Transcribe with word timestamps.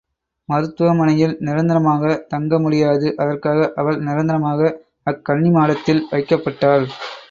மருத்துவ 0.49 0.93
மனையில் 0.93 1.35
நிரந்தரமாகத் 1.39 2.25
தங்க 2.27 2.59
முடியாது 2.59 3.13
அதற்காக 3.17 3.69
அவள் 3.75 3.99
நிரந்தரமாக 3.99 4.75
அக்கன்னிமாடத்தில் 5.07 6.05
வைக்கப்பட்டாள். 6.11 6.87